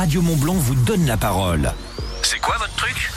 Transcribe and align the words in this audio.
Radio 0.00 0.22
Mont 0.22 0.36
Blanc 0.36 0.54
vous 0.54 0.74
donne 0.76 1.04
la 1.04 1.18
parole. 1.18 1.74
C'est 2.22 2.38
quoi 2.38 2.56
votre 2.58 2.74
truc 2.74 3.10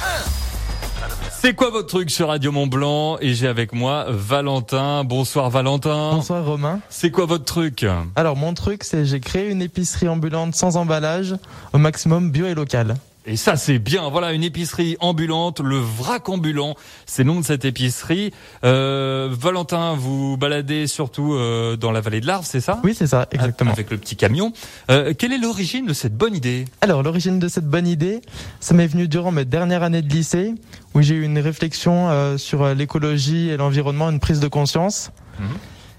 C'est 1.32 1.54
quoi 1.54 1.70
votre 1.70 1.88
truc 1.88 2.10
sur 2.10 2.28
Radio 2.28 2.52
Mont 2.52 2.68
Blanc 2.68 3.18
Et 3.22 3.34
j'ai 3.34 3.48
avec 3.48 3.72
moi 3.72 4.08
Valentin. 4.10 5.06
Bonsoir 5.06 5.50
Valentin. 5.50 6.12
Bonsoir 6.16 6.44
Romain. 6.44 6.82
C'est 6.90 7.10
quoi 7.10 7.26
votre 7.26 7.46
truc 7.46 7.86
Alors 8.18 8.36
mon 8.36 8.54
truc 8.54 8.84
c'est 8.84 9.06
j'ai 9.06 9.22
créé 9.22 9.50
une 9.50 9.62
épicerie 9.62 10.10
ambulante 10.10 10.56
sans 10.56 10.76
emballage, 10.76 11.38
au 11.72 11.78
maximum 11.78 12.32
bio 12.32 12.48
et 12.48 12.54
local. 12.54 12.98
Et 13.26 13.38
ça 13.38 13.56
c'est 13.56 13.80
bien, 13.80 14.10
voilà 14.10 14.34
une 14.34 14.44
épicerie 14.44 14.98
ambulante, 15.00 15.62
le 15.62 15.78
vrac 15.78 16.28
ambulant, 16.28 16.76
c'est 17.06 17.24
le 17.24 17.32
nom 17.32 17.40
de 17.40 17.46
cette 17.46 17.64
épicerie. 17.64 18.34
Euh, 18.66 19.30
Valentin, 19.32 19.94
vous 19.94 20.36
baladez 20.36 20.88
surtout 20.88 21.34
euh, 21.34 21.78
dans 21.78 21.92
la 21.92 22.02
vallée 22.02 22.20
de 22.20 22.28
l'Arve, 22.28 22.46
c'est 22.46 22.60
ça? 22.60 22.82
Oui 22.84 22.94
c'est 22.94 23.08
ça, 23.08 23.28
exactement. 23.32 23.72
Avec 23.72 23.92
le 23.92 23.98
petit 23.98 24.18
camion. 24.18 24.52
Euh, 24.92 25.14
quelle 25.18 25.32
est 25.32 25.38
l'origine 25.38 25.86
de 25.86 25.94
cette 25.94 26.18
bonne 26.18 26.36
idée? 26.36 26.66
Alors 26.82 27.02
l'origine 27.02 27.40
de 27.40 27.48
cette 27.48 27.68
bonne 27.68 27.88
idée, 27.88 28.20
ça 28.60 28.74
m'est 28.74 28.88
venu 28.88 29.08
durant 29.08 29.32
mes 29.32 29.46
dernières 29.46 29.84
années 29.84 30.02
de 30.02 30.10
lycée, 30.10 30.54
où 30.94 31.02
j'ai 31.02 31.16
eu 31.16 31.24
une 31.24 31.40
réflexion 31.40 32.10
euh, 32.10 32.38
sur 32.38 32.64
euh, 32.64 32.74
l'écologie 32.74 33.48
et 33.50 33.56
l'environnement, 33.56 34.10
une 34.10 34.20
prise 34.20 34.42
de 34.42 34.50
conscience. 34.50 35.12
Mhm. 35.40 35.48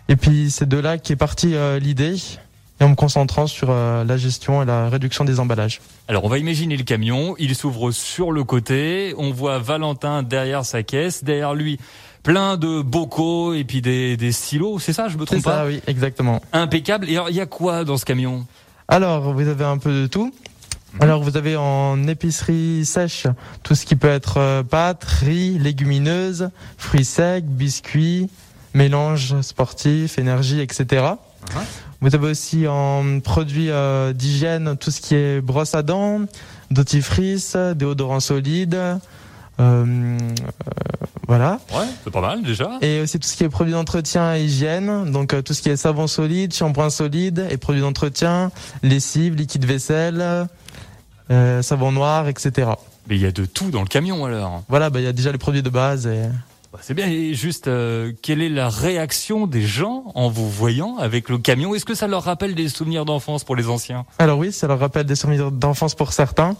Et 0.09 0.17
puis 0.17 0.51
c'est 0.51 0.69
de 0.69 0.77
là 0.77 0.99
qu'est 0.99 1.17
partie 1.17 1.55
euh, 1.55 1.79
l'idée, 1.79 2.17
et 2.81 2.85
en 2.85 2.89
me 2.89 2.95
concentrant 2.95 3.47
sur 3.47 3.69
euh, 3.71 4.05
la 4.05 4.17
gestion 4.17 4.63
et 4.63 4.67
la 4.67 4.89
réduction 4.89 5.25
des 5.25 5.41
emballages. 5.41 5.81
Alors 6.09 6.25
on 6.25 6.29
va 6.29 6.39
imaginer 6.39 6.77
le 6.77 6.85
camion, 6.85 7.35
il 7.39 7.55
s'ouvre 7.55 7.91
sur 7.93 8.33
le 8.33 8.45
côté, 8.45 9.15
on 9.17 9.31
voit 9.31 9.59
Valentin 9.59 10.23
derrière 10.23 10.65
sa 10.65 10.83
caisse, 10.83 11.25
derrière 11.25 11.55
lui 11.55 11.79
plein 12.23 12.57
de 12.57 12.81
bocaux 12.83 13.53
et 13.53 13.65
puis 13.65 13.83
des, 13.83 14.17
des 14.17 14.33
silos, 14.33 14.79
c'est 14.79 14.93
ça, 14.93 15.09
je 15.09 15.19
me 15.19 15.25
trompe 15.25 15.45
pas 15.45 15.59
ça, 15.59 15.67
oui, 15.67 15.81
exactement. 15.87 16.41
Impeccable. 16.53 17.09
Et 17.09 17.13
alors 17.13 17.31
il 17.31 17.37
y 17.37 17.41
a 17.41 17.47
quoi 17.47 17.85
dans 17.85 17.97
ce 17.97 18.05
camion? 18.05 18.47
Alors, 18.89 19.33
vous 19.33 19.49
avez 19.49 19.65
un 19.65 19.79
peu 19.79 20.03
de 20.03 20.07
tout. 20.07 20.33
Alors, 21.01 21.23
vous 21.23 21.37
avez 21.37 21.57
en 21.57 22.07
épicerie 22.07 22.85
sèche 22.85 23.27
tout 23.63 23.75
ce 23.75 23.85
qui 23.85 23.97
peut 23.97 24.09
être 24.09 24.39
euh, 24.39 24.63
pâtes, 24.63 25.05
riz, 25.05 25.59
légumineuses, 25.59 26.51
fruits 26.77 27.05
secs, 27.05 27.47
biscuits, 27.47 28.29
mélanges 28.75 29.41
sportifs, 29.41 30.19
énergie, 30.19 30.61
etc. 30.61 30.85
Mhm. 31.55 31.63
Vous 32.05 32.15
avez 32.15 32.31
aussi 32.31 32.69
en 32.69 33.21
produits 33.21 33.71
euh, 33.71 34.13
d'hygiène 34.13 34.77
tout 34.79 34.91
ce 34.91 35.01
qui 35.01 35.15
est 35.15 35.41
brosse 35.41 35.75
à 35.75 35.83
dents, 35.83 36.21
dentifrice, 36.71 37.57
déodorant 37.57 38.21
solide, 38.21 38.75
euh, 38.75 38.97
euh, 39.59 40.19
voilà. 41.27 41.61
Ouais, 41.73 41.87
c'est 42.05 42.13
pas 42.13 42.21
mal 42.21 42.43
déjà. 42.43 42.73
Et 42.83 43.01
aussi 43.01 43.19
tout 43.19 43.27
ce 43.27 43.35
qui 43.35 43.45
est 43.45 43.49
produits 43.49 43.73
d'entretien 43.73 44.37
et 44.37 44.45
hygiène, 44.45 45.13
donc 45.13 45.33
euh, 45.33 45.41
tout 45.41 45.55
ce 45.55 45.63
qui 45.63 45.71
est 45.71 45.79
savon 45.79 46.07
solide, 46.07 46.53
shampoing 46.53 46.91
solide 46.91 47.47
et 47.51 47.57
produits 47.57 47.81
d'entretien, 47.81 48.51
lessive, 48.83 49.35
liquide 49.35 49.65
vaisselle, 49.65 50.47
euh, 51.31 51.63
savon 51.63 51.91
noir, 51.91 52.29
etc. 52.29 52.73
Mais 53.09 53.17
il 53.17 53.23
y 53.23 53.27
a 53.27 53.33
de 53.33 53.47
tout 53.47 53.71
dans 53.71 53.81
le 53.81 53.89
camion 53.89 54.27
alors. 54.27 54.63
Voilà, 54.69 54.91
bah, 54.91 55.01
il 55.01 55.05
y 55.05 55.09
a 55.09 55.15
déjà 55.15 55.33
les 55.33 55.39
produits 55.39 55.63
de 55.63 55.71
base. 55.71 56.07
Et... 56.07 56.25
Bah, 56.75 56.81
C'est 56.83 56.95
bien. 56.95 57.07
Et 57.07 57.35
juste, 57.35 57.69
euh, 57.69 58.13
quelle 58.21 58.43
est 58.43 58.49
la 58.49 58.69
réaction 58.69 59.47
des 59.47 59.63
gens 59.63 60.11
en 60.17 60.29
vous 60.29 60.51
voyant 60.51 60.97
avec 60.99 61.29
le 61.29 61.39
camion? 61.39 61.73
Est-ce 61.73 61.85
que 61.85 61.95
ça 61.95 62.09
leur 62.09 62.25
rappelle 62.25 62.57
des 62.57 62.69
souvenirs 62.69 63.05
d'enfance 63.05 63.45
pour 63.45 63.55
les 63.55 63.69
anciens? 63.69 64.05
Alors 64.19 64.39
oui, 64.39 64.51
ça 64.51 64.67
leur 64.67 64.81
rappelle 64.81 65.07
des 65.07 65.15
souvenirs 65.15 65.53
d'enfance 65.53 65.95
pour 65.95 66.13
certains. 66.13 66.57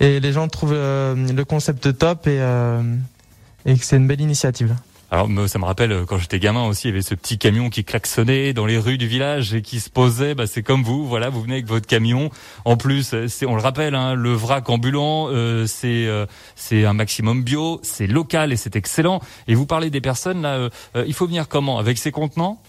Et 0.00 0.18
les 0.18 0.32
gens 0.32 0.48
trouvent 0.48 0.72
euh, 0.74 1.14
le 1.14 1.44
concept 1.44 1.96
top 1.96 2.26
et, 2.26 2.40
euh, 2.40 2.82
et 3.66 3.78
que 3.78 3.84
c'est 3.84 3.98
une 3.98 4.08
belle 4.08 4.20
initiative. 4.20 4.74
Alors 5.12 5.28
ça 5.46 5.60
me 5.60 5.64
rappelle 5.64 5.92
euh, 5.92 6.04
quand 6.04 6.18
j'étais 6.18 6.40
gamin 6.40 6.64
aussi, 6.66 6.88
il 6.88 6.90
y 6.90 6.92
avait 6.92 7.02
ce 7.02 7.14
petit 7.14 7.38
camion 7.38 7.70
qui 7.70 7.84
klaxonnait 7.84 8.52
dans 8.52 8.66
les 8.66 8.76
rues 8.76 8.98
du 8.98 9.06
village 9.06 9.54
et 9.54 9.62
qui 9.62 9.78
se 9.78 9.88
posait. 9.88 10.34
Bah, 10.34 10.48
c'est 10.48 10.64
comme 10.64 10.82
vous, 10.82 11.06
voilà, 11.06 11.28
vous 11.28 11.40
venez 11.42 11.54
avec 11.54 11.66
votre 11.66 11.86
camion. 11.86 12.30
En 12.64 12.76
plus, 12.76 13.14
euh, 13.14 13.28
c'est, 13.28 13.46
on 13.46 13.54
le 13.54 13.62
rappelle, 13.62 13.94
hein, 13.94 14.14
le 14.14 14.32
vrac 14.32 14.68
ambulant, 14.68 15.28
euh, 15.28 15.64
c'est 15.66 16.06
euh, 16.06 16.26
c'est 16.56 16.84
un 16.84 16.92
maximum 16.92 17.44
bio, 17.44 17.78
c'est 17.84 18.08
local 18.08 18.52
et 18.52 18.56
c'est 18.56 18.74
excellent. 18.74 19.20
Et 19.46 19.54
vous 19.54 19.66
parlez 19.66 19.90
des 19.90 20.00
personnes 20.00 20.42
là, 20.42 20.54
euh, 20.54 20.70
euh, 20.96 21.04
il 21.06 21.14
faut 21.14 21.26
venir 21.26 21.46
comment? 21.46 21.78
Avec 21.78 21.98
ses 21.98 22.10
contenants? 22.10 22.60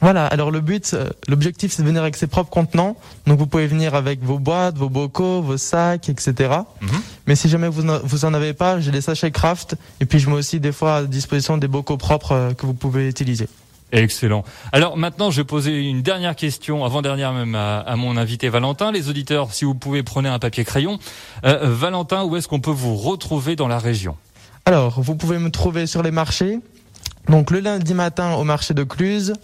Voilà, 0.00 0.26
alors 0.26 0.50
le 0.50 0.60
but, 0.60 0.92
euh, 0.94 1.10
l'objectif 1.28 1.72
c'est 1.72 1.82
de 1.82 1.86
venir 1.86 2.00
avec 2.02 2.16
ses 2.16 2.26
propres 2.26 2.48
contenants. 2.50 2.96
Donc 3.26 3.38
vous 3.38 3.46
pouvez 3.46 3.66
venir 3.66 3.94
avec 3.94 4.22
vos 4.22 4.38
boîtes, 4.38 4.78
vos 4.78 4.88
bocaux, 4.88 5.42
vos 5.42 5.58
sacs, 5.58 6.08
etc. 6.08 6.50
Mhm. 6.80 6.88
Mais 7.26 7.36
si 7.36 7.48
jamais 7.50 7.68
vous, 7.68 7.82
n'en- 7.82 8.00
vous 8.02 8.24
en 8.24 8.32
avez 8.32 8.54
pas, 8.54 8.80
j'ai 8.80 8.90
des 8.92 9.02
sachets 9.02 9.30
craft. 9.30 9.76
Et 10.00 10.06
puis 10.06 10.18
je 10.18 10.28
mets 10.30 10.36
aussi 10.36 10.58
des 10.58 10.72
fois 10.72 10.96
à 10.96 11.02
disposition 11.04 11.58
des 11.58 11.68
bocaux 11.68 11.98
propres 11.98 12.32
euh, 12.32 12.52
que 12.54 12.64
vous 12.64 12.72
pouvez 12.74 13.08
utiliser. 13.08 13.46
Excellent. 13.92 14.44
Alors 14.72 14.96
maintenant, 14.96 15.30
je 15.32 15.40
vais 15.40 15.44
poser 15.44 15.80
une 15.80 16.00
dernière 16.00 16.36
question, 16.36 16.84
avant-dernière 16.84 17.32
même, 17.32 17.54
à, 17.56 17.80
à 17.80 17.96
mon 17.96 18.16
invité 18.16 18.48
Valentin. 18.48 18.92
Les 18.92 19.08
auditeurs, 19.10 19.52
si 19.52 19.64
vous 19.64 19.74
pouvez, 19.74 20.02
prenez 20.04 20.28
un 20.28 20.38
papier 20.38 20.64
crayon. 20.64 20.98
Euh, 21.44 21.58
Valentin, 21.64 22.22
où 22.24 22.36
est-ce 22.36 22.46
qu'on 22.48 22.60
peut 22.60 22.70
vous 22.70 22.94
retrouver 22.96 23.56
dans 23.56 23.66
la 23.68 23.78
région? 23.80 24.16
Alors, 24.64 25.00
vous 25.00 25.16
pouvez 25.16 25.38
me 25.38 25.50
trouver 25.50 25.86
sur 25.86 26.02
les 26.04 26.12
marchés. 26.12 26.60
Donc 27.28 27.50
le 27.50 27.60
lundi 27.60 27.92
matin 27.94 28.34
au 28.34 28.44
marché 28.44 28.74
de 28.74 28.82
Cluse, 28.84 29.34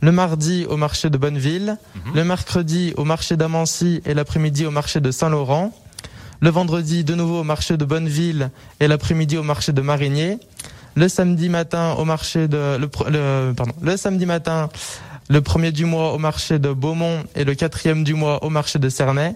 le 0.00 0.12
mardi 0.12 0.66
au 0.68 0.76
marché 0.76 1.10
de 1.10 1.18
Bonneville, 1.18 1.76
Mhm. 1.94 2.14
le 2.14 2.24
mercredi 2.24 2.92
au 2.96 3.04
marché 3.04 3.36
d'Amancy 3.36 4.02
et 4.04 4.14
l'après-midi 4.14 4.66
au 4.66 4.70
marché 4.70 5.00
de 5.00 5.10
Saint-Laurent, 5.10 5.72
le 6.40 6.50
vendredi 6.50 7.02
de 7.04 7.14
nouveau 7.14 7.40
au 7.40 7.44
marché 7.44 7.76
de 7.76 7.84
Bonneville 7.84 8.50
et 8.80 8.88
l'après-midi 8.88 9.36
au 9.38 9.42
marché 9.42 9.72
de 9.72 9.80
Marigné, 9.80 10.38
le 10.94 11.08
samedi 11.08 11.48
matin 11.48 11.94
au 11.98 12.04
marché 12.04 12.46
de 12.48 12.76
le, 12.78 12.88
pardon, 13.54 13.72
le 13.82 13.96
samedi 13.96 14.26
matin 14.26 14.68
le 15.28 15.40
premier 15.40 15.72
du 15.72 15.84
mois 15.86 16.12
au 16.12 16.18
marché 16.18 16.58
de 16.60 16.72
Beaumont 16.72 17.24
et 17.34 17.44
le 17.44 17.54
quatrième 17.54 18.04
du 18.04 18.14
mois 18.14 18.44
au 18.44 18.48
marché 18.50 18.78
de 18.78 18.88
Cernay 18.88 19.34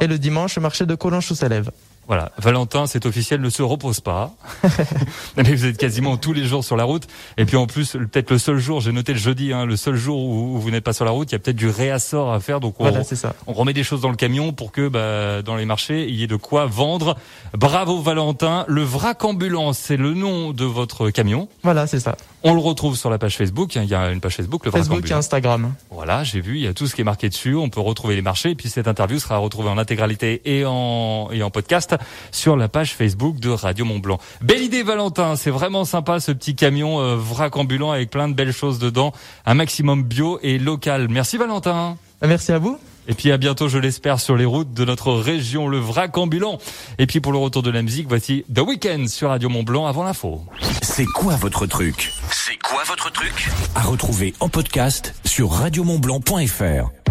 et 0.00 0.06
le 0.06 0.16
dimanche 0.18 0.56
au 0.58 0.60
marché 0.60 0.86
de 0.86 0.94
Collonges-sous-Salève. 0.94 1.70
Voilà, 2.06 2.32
Valentin, 2.38 2.86
c'est 2.86 3.06
officiel, 3.06 3.40
ne 3.40 3.48
se 3.48 3.62
repose 3.62 4.00
pas. 4.00 4.32
Mais 5.36 5.42
vous 5.42 5.64
êtes 5.64 5.78
quasiment 5.78 6.16
tous 6.16 6.32
les 6.32 6.44
jours 6.44 6.62
sur 6.62 6.76
la 6.76 6.84
route. 6.84 7.06
Et 7.38 7.46
puis 7.46 7.56
en 7.56 7.66
plus, 7.66 7.92
peut-être 7.92 8.30
le 8.30 8.38
seul 8.38 8.58
jour, 8.58 8.80
j'ai 8.80 8.92
noté 8.92 9.12
le 9.12 9.18
jeudi, 9.18 9.52
hein, 9.52 9.64
le 9.64 9.76
seul 9.76 9.96
jour 9.96 10.22
où, 10.22 10.58
vous 10.58 10.70
n'êtes 10.70 10.84
pas 10.84 10.92
sur 10.92 11.04
la 11.04 11.10
route, 11.10 11.30
il 11.30 11.34
y 11.34 11.36
a 11.36 11.38
peut-être 11.38 11.56
du 11.56 11.68
réassort 11.68 12.32
à 12.32 12.40
faire. 12.40 12.60
Donc 12.60 12.74
on, 12.78 12.84
Voilà, 12.84 13.04
ça. 13.04 13.34
on 13.46 13.52
remet 13.52 13.72
des 13.72 13.84
choses 13.84 14.02
dans 14.02 14.10
le 14.10 14.16
camion 14.16 14.52
pour 14.52 14.72
que 14.72 14.88
bah, 14.88 15.42
dans 15.42 15.56
les 15.56 15.64
marchés, 15.64 16.06
il 16.08 16.14
y 16.14 16.24
ait 16.24 16.28
de 16.28 16.36
quoi 16.36 16.66
vendre. 16.66 17.16
Bravo 17.54 18.00
Valentin. 18.00 18.64
Le 18.68 18.82
vrac 18.82 19.24
ambulant, 19.24 19.72
c'est 19.72 19.96
le 19.96 20.12
nom 20.14 20.52
de 20.52 20.64
votre 20.64 21.10
camion. 21.10 21.48
Voilà, 21.62 21.86
c'est 21.86 22.00
ça. 22.00 22.16
On 22.42 22.52
le 22.52 22.60
retrouve 22.60 22.96
sur 22.96 23.08
la 23.08 23.16
page 23.16 23.36
Facebook. 23.38 23.74
Il 23.74 23.84
y 23.84 23.94
a 23.94 24.10
une 24.10 24.20
page 24.20 24.36
Facebook, 24.36 24.66
le 24.66 24.70
vrac 24.70 24.82
Facebook 24.82 25.10
et. 25.10 25.14
Instagram. 25.14 25.72
Voilà, 25.90 26.24
j'ai 26.24 26.42
vu, 26.42 26.56
il 26.56 26.62
y 26.62 26.66
a 26.66 26.74
tout 26.74 26.86
ce 26.86 26.94
qui 26.94 27.00
est 27.00 27.04
marqué 27.04 27.30
dessus. 27.30 27.54
On 27.54 27.70
peut 27.70 27.80
retrouver 27.80 28.16
les 28.16 28.22
marchés. 28.22 28.50
Et 28.50 28.54
puis 28.54 28.68
cette 28.68 28.86
interview 28.86 29.18
sera 29.18 29.38
retrouvée 29.38 29.70
en 29.70 29.78
intégralité 29.78 30.42
et 30.44 30.64
en, 30.66 31.30
et 31.32 31.42
en 31.42 31.50
podcast 31.98 32.30
sur 32.30 32.56
la 32.56 32.68
page 32.68 32.94
Facebook 32.94 33.38
de 33.38 33.50
Radio 33.50 33.84
Mont 33.84 33.98
Blanc. 33.98 34.18
Belle 34.40 34.62
idée, 34.62 34.82
Valentin. 34.82 35.36
C'est 35.36 35.50
vraiment 35.50 35.84
sympa 35.84 36.20
ce 36.20 36.32
petit 36.32 36.54
camion 36.54 37.00
euh, 37.00 37.16
vrac 37.16 37.56
ambulant 37.56 37.92
avec 37.92 38.10
plein 38.10 38.28
de 38.28 38.34
belles 38.34 38.52
choses 38.52 38.78
dedans. 38.78 39.12
Un 39.46 39.54
maximum 39.54 40.02
bio 40.02 40.38
et 40.42 40.58
local. 40.58 41.08
Merci, 41.08 41.36
Valentin. 41.36 41.96
Merci 42.22 42.52
à 42.52 42.58
vous. 42.58 42.78
Et 43.06 43.12
puis 43.12 43.30
à 43.32 43.36
bientôt, 43.36 43.68
je 43.68 43.76
l'espère, 43.76 44.18
sur 44.18 44.34
les 44.34 44.46
routes 44.46 44.72
de 44.72 44.84
notre 44.84 45.12
région, 45.12 45.68
le 45.68 45.78
vrac 45.78 46.16
ambulant. 46.16 46.58
Et 46.98 47.06
puis 47.06 47.20
pour 47.20 47.32
le 47.32 47.38
retour 47.38 47.62
de 47.62 47.70
la 47.70 47.82
musique, 47.82 48.08
voici 48.08 48.44
The 48.52 48.60
Weeknd 48.60 49.08
sur 49.08 49.28
Radio 49.28 49.50
Mont 49.50 49.62
Blanc 49.62 49.86
avant 49.86 50.04
l'info. 50.04 50.42
C'est 50.80 51.04
quoi 51.04 51.36
votre 51.36 51.66
truc? 51.66 52.12
C'est 52.30 52.56
quoi 52.62 52.82
votre 52.86 53.12
truc? 53.12 53.50
À 53.74 53.82
retrouver 53.82 54.32
en 54.40 54.48
podcast 54.48 55.14
sur 55.26 55.50
radiomontblanc.fr. 55.50 57.03